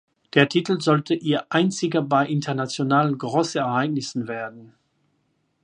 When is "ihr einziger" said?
1.13-2.01